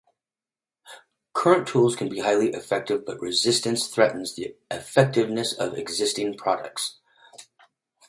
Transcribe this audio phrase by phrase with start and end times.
[1.33, 6.97] Current tools can be highly effective but resistance threatens the effectiveness of existing products.